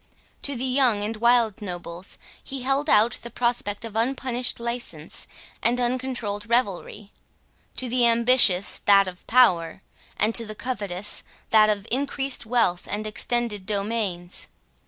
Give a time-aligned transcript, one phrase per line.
[0.41, 5.27] To the young and wild nobles, he held out the prospect of unpunished license
[5.61, 7.11] and uncontrolled revelry;
[7.75, 9.83] to the ambitious, that of power,
[10.17, 14.47] and to the covetous, that of increased wealth and extended domains.